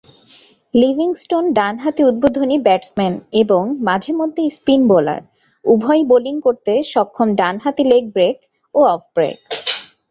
Livingstone 0.73 1.45
ডানহাতি 1.53 2.01
উদ্বোধনী 2.03 2.57
batsman 2.59 3.13
এবং 3.33 3.61
মাঝেমধ্যে 3.87 4.43
স্পিন 4.49 4.81
বোলার, 4.87 5.21
উভয়ই 5.65 6.03
বোলিং 6.11 6.35
করতে 6.41 6.73
সক্ষম 6.83 7.27
ডানহাতি 7.35 7.83
লেগ 7.83 8.03
ব্রেক 8.15 8.37
ও 8.75 8.79
অফ 8.93 9.01
ব্রেক। 9.15 9.37